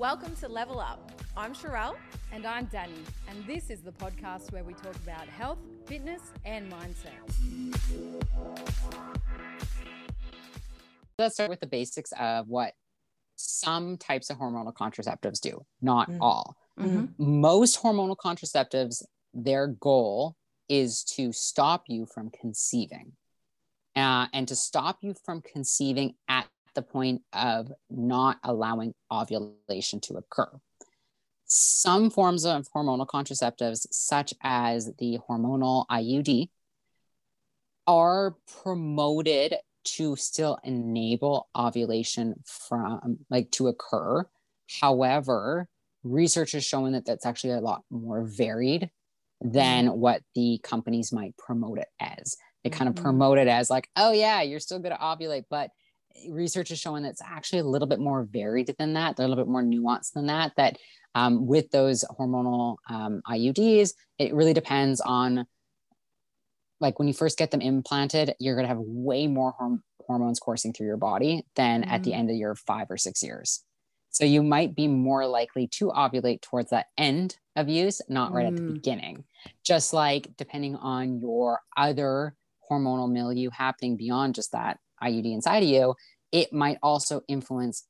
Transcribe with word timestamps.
Welcome 0.00 0.34
to 0.36 0.48
Level 0.48 0.80
Up. 0.80 1.12
I'm 1.36 1.52
Sharelle. 1.52 1.94
And 2.32 2.46
I'm 2.46 2.68
Dani, 2.68 3.04
and 3.28 3.46
this 3.46 3.68
is 3.68 3.82
the 3.82 3.92
podcast 3.92 4.50
where 4.50 4.64
we 4.64 4.72
talk 4.72 4.96
about 4.96 5.28
health, 5.28 5.58
fitness, 5.84 6.22
and 6.46 6.72
mindset. 6.72 7.20
Let's 11.18 11.34
start 11.34 11.50
with 11.50 11.60
the 11.60 11.66
basics 11.66 12.14
of 12.18 12.48
what 12.48 12.72
some 13.36 13.98
types 13.98 14.30
of 14.30 14.38
hormonal 14.38 14.72
contraceptives 14.72 15.38
do, 15.38 15.66
not 15.82 16.10
mm. 16.10 16.16
all. 16.22 16.56
Mm-hmm. 16.78 17.08
Most 17.18 17.82
hormonal 17.82 18.16
contraceptives, 18.16 19.02
their 19.34 19.66
goal 19.66 20.34
is 20.70 21.04
to 21.16 21.30
stop 21.30 21.84
you 21.88 22.06
from 22.06 22.30
conceiving 22.30 23.12
uh, 23.96 24.28
and 24.32 24.48
to 24.48 24.56
stop 24.56 25.00
you 25.02 25.14
from 25.26 25.42
conceiving 25.42 26.14
at 26.26 26.46
the 26.74 26.82
point 26.82 27.22
of 27.32 27.72
not 27.88 28.38
allowing 28.42 28.94
ovulation 29.10 30.00
to 30.00 30.14
occur. 30.14 30.48
Some 31.46 32.10
forms 32.10 32.44
of 32.44 32.68
hormonal 32.74 33.06
contraceptives, 33.06 33.86
such 33.90 34.34
as 34.42 34.92
the 34.98 35.18
hormonal 35.28 35.86
IUD, 35.88 36.48
are 37.86 38.36
promoted 38.62 39.56
to 39.82 40.14
still 40.16 40.58
enable 40.62 41.48
ovulation 41.56 42.34
from 42.44 43.18
like 43.30 43.50
to 43.52 43.68
occur. 43.68 44.24
However, 44.80 45.66
research 46.04 46.52
has 46.52 46.64
shown 46.64 46.92
that 46.92 47.04
that's 47.04 47.26
actually 47.26 47.54
a 47.54 47.60
lot 47.60 47.82
more 47.90 48.24
varied 48.24 48.90
than 49.40 49.86
mm-hmm. 49.86 49.98
what 49.98 50.22
the 50.34 50.60
companies 50.62 51.12
might 51.12 51.36
promote 51.36 51.78
it 51.78 51.88
as. 51.98 52.36
They 52.62 52.70
kind 52.70 52.88
of 52.88 52.94
mm-hmm. 52.94 53.04
promote 53.04 53.38
it 53.38 53.48
as 53.48 53.70
like, 53.70 53.88
oh 53.96 54.12
yeah, 54.12 54.42
you're 54.42 54.60
still 54.60 54.78
going 54.78 54.94
to 54.94 55.02
ovulate, 55.02 55.44
but 55.50 55.70
research 56.28 56.70
is 56.70 56.78
showing 56.78 57.02
that 57.02 57.10
it's 57.10 57.22
actually 57.22 57.60
a 57.60 57.64
little 57.64 57.88
bit 57.88 58.00
more 58.00 58.24
varied 58.24 58.74
than 58.78 58.94
that. 58.94 59.16
They're 59.16 59.26
a 59.26 59.28
little 59.28 59.44
bit 59.44 59.50
more 59.50 59.62
nuanced 59.62 60.12
than 60.12 60.26
that. 60.26 60.52
That 60.56 60.78
um, 61.14 61.46
with 61.46 61.70
those 61.70 62.04
hormonal 62.18 62.76
um, 62.88 63.22
IUDs, 63.28 63.92
it 64.18 64.34
really 64.34 64.54
depends 64.54 65.00
on 65.00 65.46
like 66.80 66.98
when 66.98 67.08
you 67.08 67.14
first 67.14 67.38
get 67.38 67.50
them 67.50 67.60
implanted, 67.60 68.34
you're 68.38 68.54
going 68.54 68.64
to 68.64 68.74
have 68.74 68.78
way 68.80 69.26
more 69.26 69.54
horm- 69.60 69.82
hormones 70.06 70.40
coursing 70.40 70.72
through 70.72 70.86
your 70.86 70.96
body 70.96 71.44
than 71.54 71.82
mm-hmm. 71.82 71.90
at 71.90 72.02
the 72.02 72.12
mm. 72.12 72.18
end 72.18 72.30
of 72.30 72.36
your 72.36 72.54
five 72.54 72.90
or 72.90 72.96
six 72.96 73.22
years. 73.22 73.62
So 74.10 74.24
you 74.24 74.42
might 74.42 74.74
be 74.74 74.88
more 74.88 75.26
likely 75.26 75.68
to 75.68 75.90
ovulate 75.90 76.40
towards 76.40 76.70
that 76.70 76.86
end 76.98 77.36
of 77.54 77.68
use, 77.68 78.00
not 78.08 78.32
right 78.32 78.46
mm. 78.46 78.48
at 78.48 78.56
the 78.56 78.62
mm. 78.62 78.74
beginning. 78.74 79.24
Just 79.64 79.92
like 79.92 80.28
depending 80.36 80.74
on 80.76 81.20
your 81.20 81.60
other 81.76 82.34
hormonal 82.70 83.10
milieu 83.10 83.50
happening 83.50 83.96
beyond 83.96 84.34
just 84.34 84.52
that 84.52 84.78
IUD 85.02 85.32
inside 85.32 85.62
of 85.62 85.68
you, 85.68 85.94
it 86.32 86.52
might 86.52 86.78
also 86.82 87.22
influence 87.28 87.86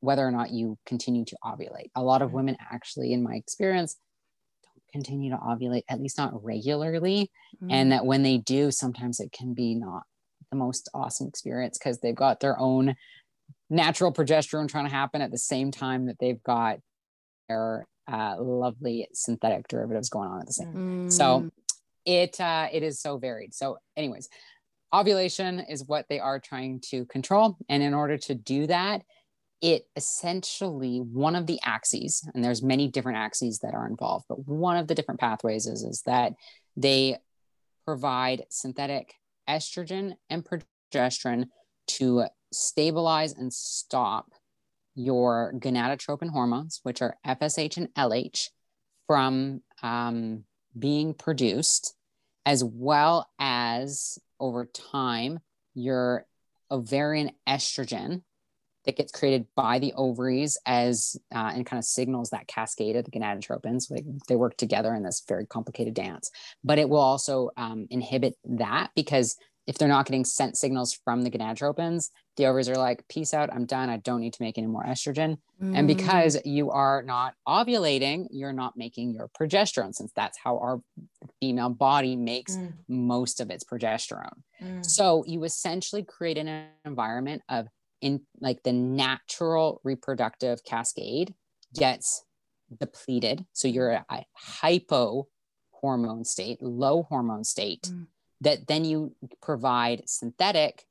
whether 0.00 0.26
or 0.26 0.30
not 0.30 0.50
you 0.50 0.78
continue 0.86 1.24
to 1.26 1.36
ovulate. 1.44 1.90
A 1.94 2.02
lot 2.02 2.22
of 2.22 2.32
women 2.32 2.56
actually, 2.72 3.12
in 3.12 3.22
my 3.22 3.34
experience, 3.34 3.96
don't 4.64 4.82
continue 4.92 5.30
to 5.30 5.36
ovulate, 5.36 5.84
at 5.88 6.00
least 6.00 6.18
not 6.18 6.42
regularly. 6.42 7.30
Mm-hmm. 7.56 7.70
And 7.70 7.92
that 7.92 8.06
when 8.06 8.22
they 8.22 8.38
do, 8.38 8.70
sometimes 8.70 9.20
it 9.20 9.30
can 9.32 9.54
be 9.54 9.74
not 9.74 10.02
the 10.50 10.56
most 10.56 10.88
awesome 10.94 11.28
experience 11.28 11.78
because 11.78 12.00
they've 12.00 12.14
got 12.14 12.40
their 12.40 12.58
own 12.58 12.96
natural 13.68 14.12
progesterone 14.12 14.68
trying 14.68 14.86
to 14.86 14.90
happen 14.90 15.20
at 15.22 15.30
the 15.30 15.38
same 15.38 15.70
time 15.70 16.06
that 16.06 16.16
they've 16.18 16.42
got 16.42 16.78
their 17.48 17.86
uh, 18.10 18.36
lovely 18.38 19.06
synthetic 19.12 19.68
derivatives 19.68 20.08
going 20.08 20.28
on 20.28 20.40
at 20.40 20.46
the 20.46 20.52
same. 20.52 20.68
Mm-hmm. 20.68 21.08
So 21.10 21.50
it 22.04 22.40
uh, 22.40 22.68
it 22.72 22.82
is 22.82 23.00
so 23.00 23.18
varied. 23.18 23.54
So, 23.54 23.78
anyways, 23.96 24.28
ovulation 24.92 25.60
is 25.60 25.84
what 25.84 26.06
they 26.08 26.18
are 26.20 26.40
trying 26.40 26.80
to 26.90 27.04
control, 27.06 27.56
and 27.68 27.82
in 27.82 27.94
order 27.94 28.16
to 28.18 28.34
do 28.34 28.66
that, 28.66 29.02
it 29.60 29.86
essentially 29.94 30.98
one 30.98 31.36
of 31.36 31.46
the 31.46 31.60
axes, 31.62 32.26
and 32.34 32.42
there's 32.42 32.62
many 32.62 32.88
different 32.88 33.18
axes 33.18 33.58
that 33.58 33.74
are 33.74 33.86
involved, 33.86 34.26
but 34.28 34.46
one 34.48 34.76
of 34.76 34.88
the 34.88 34.94
different 34.94 35.20
pathways 35.20 35.66
is 35.66 35.82
is 35.82 36.02
that 36.06 36.32
they 36.76 37.18
provide 37.84 38.44
synthetic 38.48 39.14
estrogen 39.48 40.14
and 40.30 40.44
progesterone 40.44 41.46
to 41.86 42.24
stabilize 42.52 43.32
and 43.32 43.52
stop 43.52 44.32
your 44.94 45.52
gonadotropin 45.56 46.30
hormones, 46.30 46.80
which 46.82 47.02
are 47.02 47.16
FSH 47.26 47.76
and 47.76 47.88
LH, 47.94 48.48
from 49.06 49.62
um, 49.82 50.44
being 50.78 51.14
produced, 51.14 51.94
as 52.46 52.64
well 52.64 53.28
as 53.70 54.18
over 54.38 54.66
time, 54.66 55.38
your 55.74 56.26
ovarian 56.70 57.32
estrogen 57.48 58.22
that 58.86 58.96
gets 58.96 59.12
created 59.12 59.46
by 59.54 59.78
the 59.78 59.92
ovaries 59.94 60.56
as 60.64 61.16
uh, 61.34 61.50
and 61.54 61.66
kind 61.66 61.78
of 61.78 61.84
signals 61.84 62.30
that 62.30 62.46
cascade 62.46 62.96
of 62.96 63.04
the 63.04 63.10
gonadotropins. 63.10 63.90
Like 63.90 64.04
they 64.26 64.36
work 64.36 64.56
together 64.56 64.94
in 64.94 65.02
this 65.02 65.22
very 65.28 65.46
complicated 65.46 65.94
dance. 65.94 66.30
But 66.64 66.78
it 66.78 66.88
will 66.88 66.98
also 67.00 67.50
um, 67.56 67.86
inhibit 67.90 68.34
that 68.44 68.90
because 68.96 69.36
if 69.70 69.78
they're 69.78 69.86
not 69.86 70.04
getting 70.04 70.24
sent 70.24 70.56
signals 70.56 70.98
from 71.04 71.22
the 71.22 71.30
gonadotropins, 71.30 72.10
the 72.36 72.44
ovaries 72.46 72.68
are 72.68 72.74
like, 72.74 73.06
peace 73.06 73.32
out, 73.32 73.54
I'm 73.54 73.66
done. 73.66 73.88
I 73.88 73.98
don't 73.98 74.20
need 74.20 74.32
to 74.32 74.42
make 74.42 74.58
any 74.58 74.66
more 74.66 74.82
estrogen. 74.82 75.36
Mm. 75.62 75.78
And 75.78 75.86
because 75.86 76.36
you 76.44 76.72
are 76.72 77.04
not 77.04 77.34
ovulating, 77.46 78.26
you're 78.32 78.52
not 78.52 78.76
making 78.76 79.14
your 79.14 79.30
progesterone, 79.40 79.94
since 79.94 80.10
that's 80.16 80.36
how 80.42 80.58
our 80.58 80.80
female 81.38 81.70
body 81.70 82.16
makes 82.16 82.56
mm. 82.56 82.72
most 82.88 83.40
of 83.40 83.48
its 83.48 83.62
progesterone. 83.62 84.40
Mm. 84.60 84.84
So 84.84 85.22
you 85.24 85.44
essentially 85.44 86.02
create 86.02 86.36
an 86.36 86.66
environment 86.84 87.42
of 87.48 87.68
in 88.00 88.22
like 88.40 88.64
the 88.64 88.72
natural 88.72 89.80
reproductive 89.84 90.64
cascade 90.64 91.32
gets 91.76 92.24
depleted. 92.76 93.44
So 93.52 93.68
you're 93.68 93.92
a 93.92 94.24
hypo 94.34 95.28
hormone 95.70 96.24
state, 96.24 96.60
low 96.60 97.04
hormone 97.04 97.44
state, 97.44 97.82
mm. 97.82 98.08
That 98.40 98.66
then 98.66 98.84
you 98.84 99.14
provide 99.42 100.02
synthetic 100.06 100.84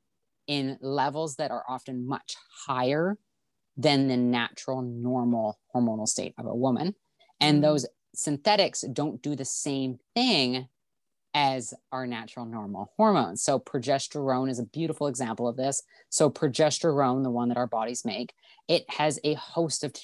in 0.46 0.78
levels 0.80 1.36
that 1.36 1.50
are 1.50 1.64
often 1.68 2.06
much 2.06 2.36
higher 2.66 3.18
than 3.76 4.08
the 4.08 4.16
natural 4.16 4.82
normal 4.82 5.58
hormonal 5.74 6.08
state 6.08 6.34
of 6.38 6.46
a 6.46 6.54
woman. 6.54 6.94
And 7.40 7.58
mm. 7.58 7.62
those 7.62 7.86
synthetics 8.14 8.82
don't 8.92 9.22
do 9.22 9.36
the 9.36 9.44
same 9.44 9.98
thing 10.14 10.68
as 11.32 11.72
our 11.92 12.06
natural 12.06 12.44
normal 12.44 12.92
hormones. 12.96 13.42
So, 13.42 13.58
progesterone 13.58 14.50
is 14.50 14.58
a 14.58 14.64
beautiful 14.64 15.06
example 15.06 15.46
of 15.46 15.56
this. 15.56 15.82
So, 16.08 16.28
progesterone, 16.28 17.22
the 17.22 17.30
one 17.30 17.48
that 17.48 17.56
our 17.56 17.68
bodies 17.68 18.04
make, 18.04 18.34
it 18.68 18.84
has 18.90 19.20
a 19.22 19.34
host 19.34 19.84
of 19.84 19.94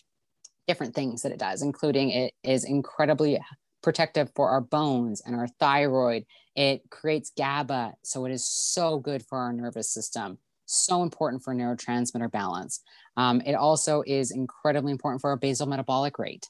different 0.69 0.95
things 0.95 1.23
that 1.23 1.33
it 1.33 1.39
does, 1.39 1.62
including 1.62 2.11
it 2.11 2.35
is 2.43 2.65
incredibly 2.65 3.41
protective 3.87 4.29
for 4.35 4.51
our 4.51 4.61
bones 4.61 5.23
and 5.25 5.37
our 5.37 5.47
thyroid. 5.61 6.25
It 6.57 6.91
creates 6.91 7.31
GABA. 7.39 7.95
So, 8.03 8.25
it 8.25 8.33
is 8.33 8.45
so 8.45 8.99
good 8.99 9.25
for 9.25 9.39
our 9.39 9.53
nervous 9.53 9.89
system, 9.89 10.39
so 10.65 11.05
important 11.05 11.45
for 11.45 11.55
neurotransmitter 11.55 12.29
balance. 12.33 12.83
Um, 13.17 13.41
it 13.47 13.55
also 13.55 14.03
is 14.05 14.33
incredibly 14.33 14.91
important 14.91 15.21
for 15.21 15.31
our 15.31 15.37
basal 15.37 15.69
metabolic 15.69 16.19
rate, 16.19 16.49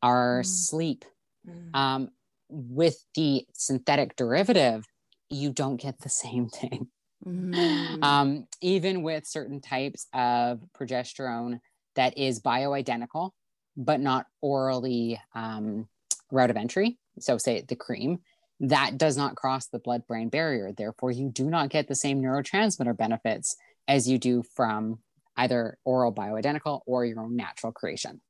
our 0.00 0.42
mm. 0.42 0.46
sleep. 0.46 1.04
Mm. 1.44 1.74
Um, 1.74 2.08
with 2.48 3.04
the 3.16 3.44
synthetic 3.52 4.14
derivative, 4.14 4.84
you 5.28 5.50
don't 5.50 5.76
get 5.76 5.98
the 5.98 6.08
same 6.08 6.48
thing. 6.48 6.86
Mm. 7.26 8.00
Um, 8.04 8.46
even 8.60 9.02
with 9.02 9.26
certain 9.26 9.60
types 9.60 10.06
of 10.14 10.60
progesterone 10.78 11.58
that 11.96 12.16
is 12.16 12.40
bioidentical, 12.40 13.32
but 13.76 13.98
not 13.98 14.26
orally 14.40 15.20
um, 15.34 15.88
route 16.30 16.50
of 16.50 16.56
entry. 16.56 16.98
So, 17.18 17.38
say 17.38 17.62
the 17.66 17.76
cream, 17.76 18.20
that 18.60 18.98
does 18.98 19.16
not 19.16 19.36
cross 19.36 19.68
the 19.68 19.78
blood 19.78 20.06
brain 20.06 20.28
barrier. 20.28 20.72
Therefore, 20.76 21.10
you 21.10 21.30
do 21.30 21.44
not 21.44 21.70
get 21.70 21.88
the 21.88 21.94
same 21.94 22.22
neurotransmitter 22.22 22.96
benefits 22.96 23.56
as 23.88 24.08
you 24.08 24.18
do 24.18 24.42
from 24.54 24.98
either 25.36 25.78
oral 25.84 26.12
bioidentical 26.12 26.80
or 26.86 27.04
your 27.04 27.20
own 27.20 27.36
natural 27.36 27.72
creation. 27.72 28.20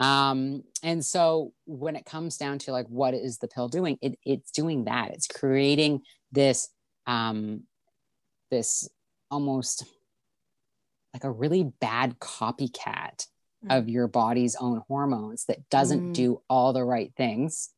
Um, 0.00 0.62
and 0.82 1.04
so 1.04 1.52
when 1.66 1.96
it 1.96 2.04
comes 2.04 2.36
down 2.36 2.58
to 2.60 2.72
like 2.72 2.86
what 2.86 3.14
is 3.14 3.38
the 3.38 3.48
pill 3.48 3.68
doing, 3.68 3.98
it, 4.00 4.18
it's 4.24 4.50
doing 4.50 4.84
that. 4.84 5.10
It's 5.12 5.26
creating 5.26 6.02
this 6.30 6.68
um, 7.06 7.62
this 8.50 8.88
almost 9.30 9.84
like 11.14 11.24
a 11.24 11.30
really 11.30 11.64
bad 11.64 12.18
copycat 12.18 13.26
mm. 13.64 13.76
of 13.76 13.88
your 13.88 14.08
body's 14.08 14.56
own 14.56 14.82
hormones 14.88 15.44
that 15.46 15.68
doesn't 15.70 16.10
mm. 16.10 16.14
do 16.14 16.42
all 16.48 16.72
the 16.72 16.84
right 16.84 17.12
things 17.16 17.70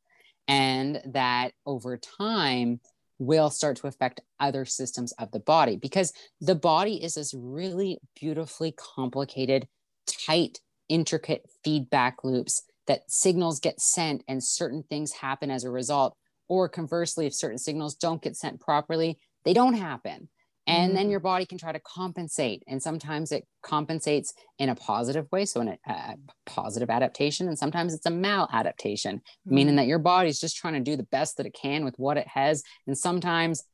and 0.49 1.01
that 1.07 1.53
over 1.65 1.97
time 1.97 2.81
will 3.19 3.51
start 3.51 3.77
to 3.77 3.87
affect 3.87 4.21
other 4.41 4.65
systems 4.65 5.13
of 5.13 5.31
the 5.31 5.41
body 5.41 5.77
because 5.77 6.13
the 6.41 6.55
body 6.55 7.03
is 7.03 7.15
this 7.15 7.35
really 7.35 7.99
beautifully 8.19 8.73
complicated 8.73 9.69
tight 10.07 10.59
intricate 10.89 11.49
feedback 11.63 12.25
loops 12.25 12.63
that 12.87 13.09
signals 13.09 13.61
get 13.61 13.81
sent 13.81 14.25
and 14.27 14.43
certain 14.43 14.83
things 14.83 15.13
happen 15.13 15.51
as 15.51 15.65
a 15.65 15.71
result. 15.71 16.17
Or 16.49 16.69
conversely, 16.69 17.27
if 17.27 17.35
certain 17.35 17.59
signals 17.59 17.95
don't 17.95 18.21
get 18.21 18.37
sent 18.37 18.61
properly, 18.61 19.19
they 19.45 19.53
don't 19.53 19.75
happen. 19.75 20.29
And 20.67 20.97
then 20.97 21.07
Mm. 21.07 21.11
your 21.11 21.21
body 21.21 21.47
can 21.47 21.59
try 21.59 21.73
to 21.73 21.81
compensate 21.81 22.63
and 22.67 22.83
sometimes 22.83 23.33
it 23.33 23.47
compensates 23.63 24.35
in 24.59 24.69
a 24.69 24.75
positive 24.75 25.27
way 25.33 25.45
so 25.45 25.61
in 25.61 25.69
a, 25.69 25.79
a 25.87 26.17
positive 26.47 26.91
adaptation 26.91 27.49
and 27.49 27.59
sometimes 27.59 27.95
it's 27.95 28.07
a 28.07 28.11
maladaptation 28.11 29.21
meaning 29.47 29.77
that 29.77 29.87
your 29.87 29.99
body's 29.99 30.39
just 30.41 30.57
trying 30.57 30.75
to 30.75 30.81
do 30.81 30.97
the 30.97 31.03
best 31.05 31.37
that 31.37 31.47
it 31.47 31.55
can 31.55 31.85
with 31.85 31.99
what 31.99 32.17
it 32.17 32.29
has 32.29 32.63
and 32.87 32.97
sometimes 32.99 33.65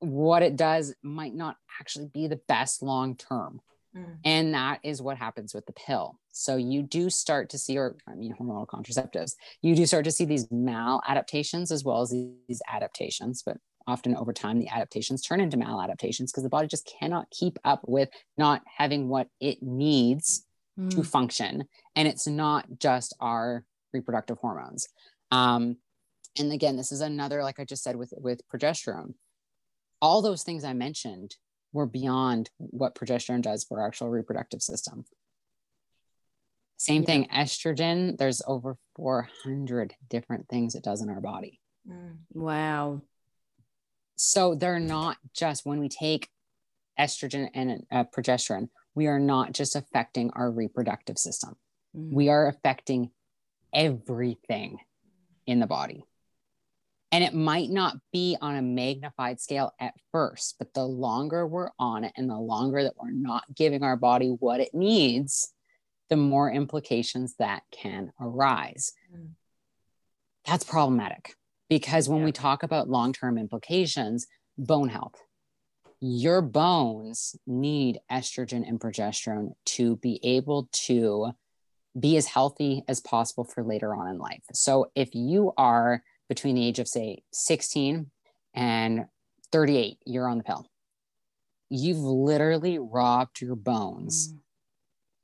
what 0.00 0.42
it 0.42 0.56
does 0.56 0.94
might 1.02 1.34
not 1.34 1.56
actually 1.80 2.06
be 2.12 2.26
the 2.28 2.40
best 2.48 2.82
long 2.82 3.16
term 3.16 3.60
Mm. 3.96 4.18
and 4.26 4.54
that 4.54 4.80
is 4.82 5.00
what 5.00 5.16
happens 5.16 5.54
with 5.54 5.64
the 5.64 5.72
pill 5.72 6.18
so 6.30 6.56
you 6.56 6.82
do 6.82 7.08
start 7.08 7.48
to 7.50 7.56
see 7.56 7.78
or 7.78 7.96
i 8.06 8.14
mean 8.14 8.34
hormonal 8.38 8.66
contraceptives 8.66 9.36
you 9.62 9.74
do 9.74 9.86
start 9.86 10.04
to 10.04 10.10
see 10.12 10.26
these 10.26 10.46
maladaptations 10.48 11.70
as 11.70 11.82
well 11.82 12.02
as 12.02 12.10
these 12.10 12.60
adaptations 12.68 13.42
but 13.42 13.56
often 13.86 14.16
over 14.16 14.32
time 14.32 14.58
the 14.58 14.68
adaptations 14.68 15.22
turn 15.22 15.40
into 15.40 15.56
maladaptations 15.56 16.26
because 16.26 16.42
the 16.42 16.48
body 16.48 16.66
just 16.66 16.90
cannot 16.98 17.30
keep 17.30 17.58
up 17.64 17.80
with 17.86 18.08
not 18.36 18.62
having 18.78 19.08
what 19.08 19.28
it 19.40 19.62
needs 19.62 20.44
Mm. 20.78 20.90
to 20.90 21.02
function 21.04 21.64
and 21.94 22.06
it's 22.06 22.26
not 22.26 22.66
just 22.78 23.16
our 23.18 23.64
reproductive 23.94 24.36
hormones 24.36 24.86
um, 25.30 25.78
and 26.38 26.52
again 26.52 26.76
this 26.76 26.92
is 26.92 27.00
another 27.00 27.42
like 27.42 27.58
i 27.58 27.64
just 27.64 27.82
said 27.82 27.96
with 27.96 28.12
with 28.18 28.42
progesterone 28.52 29.14
all 30.02 30.20
those 30.20 30.42
things 30.42 30.64
i 30.64 30.74
mentioned 30.74 31.36
were 31.72 31.86
beyond 31.86 32.50
what 32.58 32.94
progesterone 32.94 33.40
does 33.40 33.64
for 33.64 33.80
our 33.80 33.86
actual 33.86 34.10
reproductive 34.10 34.60
system 34.60 35.06
same 36.76 37.00
Yeah. 37.02 37.06
thing 37.06 37.28
estrogen 37.34 38.18
there's 38.18 38.42
over 38.46 38.76
400 38.96 39.94
different 40.10 40.46
things 40.50 40.74
it 40.74 40.84
does 40.84 41.00
in 41.00 41.08
our 41.08 41.22
body 41.22 41.58
Mm. 41.88 42.16
Wow. 42.34 43.00
So 44.16 44.54
they're 44.54 44.80
not 44.80 45.16
just 45.34 45.64
when 45.64 45.78
we 45.78 45.88
take 45.88 46.28
estrogen 46.98 47.48
and 47.54 47.86
uh, 47.90 48.04
progesterone 48.04 48.68
we 48.94 49.06
are 49.06 49.20
not 49.20 49.52
just 49.52 49.76
affecting 49.76 50.30
our 50.34 50.50
reproductive 50.50 51.18
system 51.18 51.56
Mm. 51.96 52.12
we 52.12 52.28
are 52.28 52.48
affecting 52.48 53.10
everything 53.72 54.78
in 55.46 55.60
the 55.60 55.66
body. 55.66 56.04
And 57.12 57.22
it 57.22 57.34
might 57.34 57.70
not 57.70 57.96
be 58.12 58.36
on 58.40 58.56
a 58.56 58.62
magnified 58.62 59.40
scale 59.40 59.72
at 59.80 59.94
first, 60.12 60.56
but 60.58 60.74
the 60.74 60.84
longer 60.84 61.46
we're 61.46 61.70
on 61.78 62.04
it 62.04 62.12
and 62.16 62.28
the 62.28 62.38
longer 62.38 62.82
that 62.82 62.94
we're 63.00 63.12
not 63.12 63.44
giving 63.54 63.82
our 63.82 63.96
body 63.96 64.28
what 64.28 64.60
it 64.60 64.74
needs, 64.74 65.52
the 66.10 66.16
more 66.16 66.50
implications 66.50 67.36
that 67.38 67.62
can 67.70 68.12
arise. 68.20 68.92
Mm. 69.14 69.30
That's 70.44 70.64
problematic 70.64 71.34
because 71.68 72.08
when 72.08 72.20
Yeah. 72.20 72.26
we 72.26 72.32
talk 72.32 72.62
about 72.62 72.88
long 72.88 73.12
term 73.12 73.38
implications, 73.38 74.26
bone 74.58 74.88
health, 74.88 75.14
your 76.00 76.42
bones 76.42 77.36
need 77.46 78.00
estrogen 78.10 78.66
and 78.68 78.78
progesterone 78.80 79.54
to 79.64 79.96
be 79.96 80.20
able 80.22 80.68
to 80.72 81.32
be 81.98 82.16
as 82.16 82.26
healthy 82.26 82.82
as 82.86 83.00
possible 83.00 83.44
for 83.44 83.64
later 83.64 83.94
on 83.94 84.06
in 84.08 84.18
life. 84.18 84.42
So 84.52 84.90
if 84.94 85.14
you 85.14 85.52
are 85.56 86.02
between 86.28 86.54
the 86.54 86.66
age 86.66 86.78
of 86.78 86.88
say 86.88 87.22
16 87.32 88.10
and 88.52 89.06
38, 89.52 89.98
you're 90.04 90.28
on 90.28 90.38
the 90.38 90.44
pill. 90.44 90.66
You've 91.70 91.98
literally 91.98 92.78
robbed 92.78 93.40
your 93.40 93.56
bones 93.56 94.32
Mm. 94.32 94.40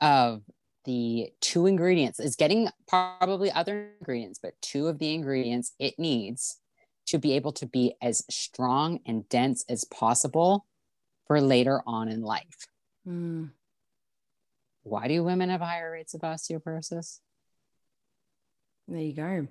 of 0.01 0.43
the 0.85 1.33
two 1.41 1.67
ingredients. 1.67 2.21
is 2.21 2.37
getting 2.37 2.69
probably 2.89 3.51
other 3.51 3.91
ingredients, 4.01 4.39
but 4.43 4.61
two 4.61 4.89
of 4.89 4.99
the 4.99 5.15
ingredients 5.15 5.73
it 5.79 5.99
needs 5.99 6.59
to 7.07 7.19
be 7.19 7.33
able 7.33 7.53
to 7.53 7.67
be 7.67 7.95
as 8.01 8.25
strong 8.31 9.01
and 9.07 9.29
dense 9.29 9.65
as 9.69 9.85
possible 9.85 10.67
for 11.27 11.41
later 11.41 11.83
on 11.87 12.09
in 12.09 12.23
life. 12.23 12.67
Mm. 13.07 13.51
Why 14.85 15.09
do 15.09 15.23
women 15.23 15.51
have 15.51 15.61
higher 15.61 15.91
rates 15.91 16.15
of 16.15 16.23
osteoporosis? 16.23 17.21
There 18.89 19.01
you 19.01 19.15
go. 19.15 19.49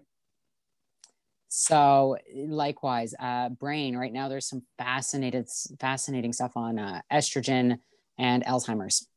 So 1.47 2.17
likewise, 2.33 3.13
uh, 3.19 3.49
brain. 3.49 3.97
Right 3.97 4.13
now, 4.13 4.29
there's 4.29 4.47
some 4.47 4.63
fascinated, 4.77 5.49
fascinating 5.79 6.31
stuff 6.31 6.55
on 6.55 6.79
uh, 6.79 7.01
estrogen 7.11 7.79
and 8.17 8.45
Alzheimer's, 8.45 9.07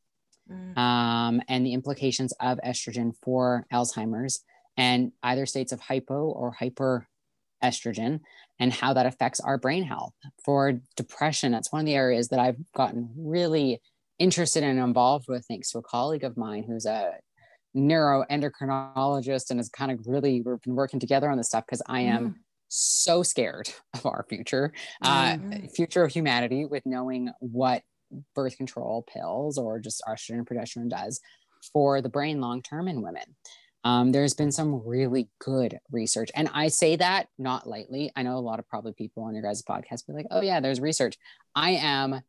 Mm. 0.49 0.77
um, 0.77 1.41
and 1.47 1.65
the 1.65 1.73
implications 1.73 2.33
of 2.41 2.59
estrogen 2.65 3.13
for 3.23 3.65
Alzheimer's, 3.73 4.43
and 4.77 5.11
either 5.23 5.45
states 5.45 5.71
of 5.71 5.79
hypo 5.79 6.25
or 6.29 6.51
hyper 6.51 7.07
estrogen, 7.63 8.19
and 8.59 8.73
how 8.73 8.93
that 8.93 9.05
affects 9.05 9.39
our 9.39 9.57
brain 9.57 9.83
health. 9.83 10.13
For 10.43 10.73
depression, 10.95 11.51
that's 11.51 11.71
one 11.71 11.81
of 11.81 11.85
the 11.85 11.95
areas 11.95 12.29
that 12.29 12.39
I've 12.39 12.57
gotten 12.73 13.13
really 13.17 13.81
interested 14.19 14.63
and 14.63 14.79
involved 14.79 15.25
with, 15.27 15.45
thanks 15.47 15.71
to 15.71 15.79
a 15.79 15.83
colleague 15.83 16.23
of 16.23 16.37
mine 16.37 16.63
who's 16.67 16.85
a 16.85 17.19
neuroendocrinologist 17.75 19.49
and 19.49 19.59
has 19.59 19.69
kind 19.69 19.91
of 19.91 19.99
really 20.07 20.41
we've 20.41 20.61
been 20.61 20.75
working 20.75 20.99
together 20.99 21.29
on 21.29 21.37
this 21.37 21.47
stuff 21.47 21.65
because 21.65 21.81
I 21.87 22.01
am 22.01 22.31
so 22.67 23.23
scared 23.23 23.69
of 23.93 24.05
our 24.05 24.25
future, 24.29 24.73
uh, 25.03 25.37
Mhm. 25.37 25.69
future 25.75 26.03
of 26.03 26.11
humanity, 26.11 26.65
with 26.65 26.85
knowing 26.85 27.31
what 27.39 27.83
birth 28.33 28.57
control 28.57 29.05
pills 29.11 29.57
or 29.57 29.79
just 29.79 30.01
estrogen 30.07 30.35
and 30.35 30.47
progesterone 30.47 30.89
does 30.89 31.21
for 31.73 32.01
the 32.01 32.09
brain 32.09 32.41
long 32.41 32.61
term 32.61 32.87
in 32.87 33.01
women. 33.01 33.35
Um, 33.83 34.11
there's 34.11 34.33
been 34.33 34.51
some 34.51 34.81
really 34.83 35.29
good 35.37 35.77
research, 35.91 36.31
and 36.33 36.49
I 36.53 36.69
say 36.69 36.95
that 36.95 37.27
not 37.37 37.67
lightly. 37.67 38.11
I 38.15 38.23
know 38.23 38.37
a 38.37 38.39
lot 38.39 38.57
of 38.57 38.67
probably 38.67 38.93
people 38.93 39.23
on 39.23 39.35
your 39.35 39.43
guys' 39.43 39.61
podcast 39.61 40.07
be 40.07 40.13
like, 40.13 40.25
"Oh 40.31 40.41
yeah, 40.41 40.59
there's 40.59 40.79
research." 40.81 41.17
I 41.53 41.71
am. 41.71 42.21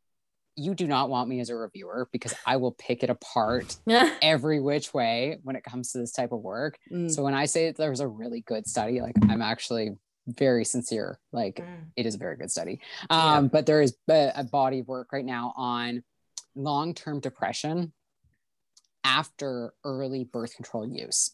You 0.58 0.74
do 0.74 0.86
not 0.86 1.10
want 1.10 1.28
me 1.28 1.40
as 1.40 1.50
a 1.50 1.56
reviewer 1.56 2.08
because 2.12 2.34
I 2.46 2.56
will 2.56 2.72
pick 2.72 3.02
it 3.02 3.10
apart 3.10 3.76
every 4.22 4.60
which 4.60 4.94
way 4.94 5.38
when 5.42 5.54
it 5.54 5.64
comes 5.64 5.92
to 5.92 5.98
this 5.98 6.12
type 6.12 6.32
of 6.32 6.40
work. 6.40 6.78
Mm. 6.90 7.10
So 7.10 7.22
when 7.22 7.34
I 7.34 7.44
say 7.44 7.66
that 7.66 7.76
there's 7.76 8.00
a 8.00 8.08
really 8.08 8.40
good 8.40 8.66
study, 8.66 9.02
like 9.02 9.16
I'm 9.28 9.42
actually 9.42 9.96
very 10.26 10.64
sincere. 10.64 11.18
Like 11.32 11.56
Mm. 11.56 11.90
it 11.96 12.06
is 12.06 12.14
a 12.14 12.18
very 12.18 12.36
good 12.36 12.50
study. 12.50 12.80
Um, 13.10 13.48
But 13.48 13.66
there 13.66 13.80
is 13.80 13.96
a, 14.10 14.32
a 14.34 14.44
body 14.44 14.80
of 14.80 14.88
work 14.88 15.12
right 15.12 15.24
now 15.24 15.52
on 15.56 16.02
long-term 16.54 17.20
depression 17.20 17.92
after 19.04 19.72
early 19.84 20.24
birth 20.24 20.54
control 20.54 20.86
use. 20.86 21.32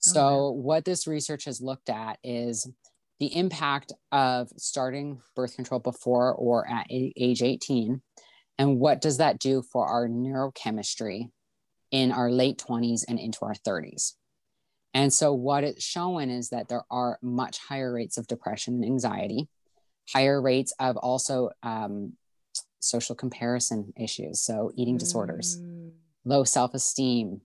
So 0.00 0.50
what 0.50 0.84
this 0.84 1.06
research 1.06 1.44
has 1.46 1.60
looked 1.60 1.88
at 1.88 2.18
is 2.22 2.68
the 3.18 3.34
impact 3.34 3.92
of 4.12 4.50
starting 4.56 5.20
birth 5.34 5.56
control 5.56 5.80
before 5.80 6.32
or 6.34 6.68
at 6.68 6.86
age 6.90 7.42
18 7.42 8.02
and 8.58 8.78
what 8.78 9.00
does 9.00 9.18
that 9.18 9.38
do 9.38 9.62
for 9.62 9.86
our 9.86 10.06
neurochemistry 10.08 11.30
in 11.90 12.12
our 12.12 12.30
late 12.30 12.58
20s 12.58 13.04
and 13.08 13.18
into 13.18 13.38
our 13.42 13.54
30s 13.54 14.12
and 14.96 15.12
so 15.12 15.32
what 15.34 15.62
it's 15.64 15.84
showing 15.84 16.30
is 16.30 16.48
that 16.50 16.68
there 16.68 16.84
are 16.90 17.18
much 17.22 17.58
higher 17.68 17.92
rates 17.92 18.16
of 18.18 18.26
depression 18.26 18.74
and 18.76 18.84
anxiety 18.84 19.46
higher 20.12 20.40
rates 20.40 20.72
of 20.78 20.96
also 20.96 21.50
um, 21.62 22.12
social 22.80 23.14
comparison 23.14 23.92
issues 24.06 24.40
so 24.40 24.72
eating 24.76 24.96
disorders 24.96 25.58
Mm. 25.60 25.90
low 26.24 26.42
self-esteem 26.44 27.40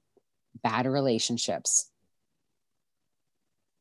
bad 0.64 0.86
relationships 0.86 1.90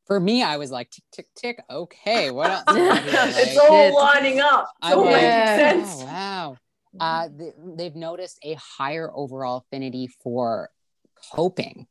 for 0.06 0.18
me 0.18 0.42
i 0.42 0.56
was 0.56 0.70
like 0.70 0.90
tick 0.90 1.04
tick 1.12 1.26
tick 1.36 1.64
okay 1.70 2.30
what 2.30 2.50
else 2.50 2.64
do 2.68 2.90
I 2.90 3.00
do? 3.00 3.08
it's 3.42 3.58
all 3.58 3.74
It's- 3.74 3.94
lining 3.94 4.40
up. 4.40 4.64
It's 4.82 4.92
I'm 4.92 4.98
all 4.98 5.04
like, 5.04 5.22
making 5.22 5.84
sense. 5.84 6.00
oh, 6.02 6.04
wow 6.06 6.56
uh, 6.98 7.28
th- 7.38 7.54
they've 7.76 7.94
noticed 7.94 8.38
a 8.42 8.54
higher 8.54 9.08
overall 9.14 9.58
affinity 9.58 10.08
for 10.24 10.70
coping. 11.32 11.86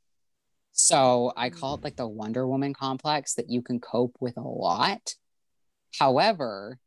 So 0.82 1.34
I 1.36 1.50
call 1.50 1.76
it 1.76 1.84
like 1.84 1.98
the 1.98 2.08
Wonder 2.08 2.48
Woman 2.48 2.74
complex 2.74 3.34
that 3.34 3.50
you 3.50 3.62
can 3.62 3.82
cope 3.82 4.16
with 4.22 4.38
a 4.38 4.42
lot. 4.42 5.14
However, 6.00 6.80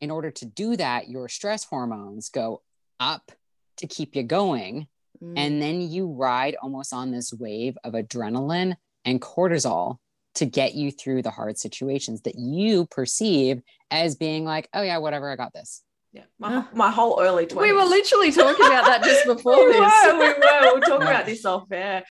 in 0.00 0.10
order 0.10 0.30
to 0.30 0.46
do 0.46 0.74
that, 0.76 1.10
your 1.10 1.28
stress 1.28 1.62
hormones 1.62 2.30
go 2.30 2.62
up 2.98 3.30
to 3.76 3.86
keep 3.86 4.16
you 4.16 4.22
going. 4.22 4.88
Mm. 5.22 5.34
And 5.36 5.62
then 5.62 5.82
you 5.82 6.08
ride 6.08 6.56
almost 6.62 6.94
on 6.94 7.10
this 7.10 7.30
wave 7.30 7.76
of 7.84 7.92
adrenaline 7.92 8.74
and 9.04 9.20
cortisol 9.20 9.98
to 10.36 10.46
get 10.46 10.74
you 10.74 10.90
through 10.90 11.20
the 11.20 11.30
hard 11.30 11.58
situations 11.58 12.22
that 12.22 12.36
you 12.38 12.86
perceive 12.86 13.60
as 13.90 14.16
being 14.16 14.46
like, 14.46 14.66
oh, 14.72 14.80
yeah, 14.80 14.96
whatever, 14.96 15.30
I 15.30 15.36
got 15.36 15.52
this. 15.52 15.82
Yeah, 16.14 16.24
my, 16.38 16.64
my 16.72 16.90
whole 16.90 17.20
early 17.20 17.44
20s. 17.44 17.60
we 17.60 17.72
were 17.72 17.84
literally 17.84 18.32
talking 18.32 18.64
about 18.64 18.86
that 18.86 19.04
just 19.04 19.26
before 19.26 19.66
we 19.66 19.72
this. 19.72 19.80
Were, 20.06 20.12
we 20.14 20.28
were. 20.28 20.34
We 20.34 20.72
were 20.72 20.80
talking 20.80 21.02
about 21.06 21.26
this 21.26 21.44
off 21.44 21.70
air. 21.70 22.04